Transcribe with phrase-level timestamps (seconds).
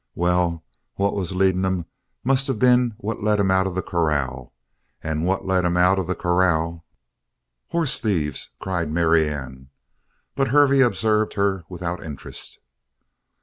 [0.15, 1.85] "Well, what was leading 'em
[2.23, 4.51] must of been what let 'em out of the corral;
[5.03, 6.87] and what let 'em out of the corral"
[7.67, 9.69] "Horse thieves!" cried Marianne,
[10.35, 12.57] but Hervey observed her without interest.